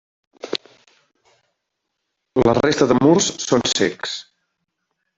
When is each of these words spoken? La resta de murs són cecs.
La 2.49 2.57
resta 2.61 2.89
de 2.95 2.99
murs 3.05 3.31
són 3.49 3.67
cecs. 3.77 4.21